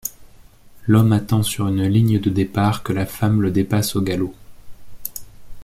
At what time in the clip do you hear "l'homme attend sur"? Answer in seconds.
0.87-1.67